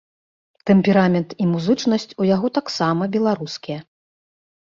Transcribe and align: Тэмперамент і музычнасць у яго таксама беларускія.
Тэмперамент 0.67 1.35
і 1.43 1.49
музычнасць 1.51 2.15
у 2.25 2.27
яго 2.35 2.47
таксама 2.57 3.09
беларускія. 3.17 3.79